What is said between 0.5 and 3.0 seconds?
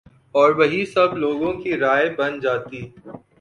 وہی سب لوگوں کی رائے بن جاتی